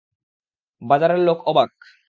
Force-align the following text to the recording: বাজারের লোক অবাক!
বাজারের 0.81 1.21
লোক 1.27 1.39
অবাক! 1.47 1.71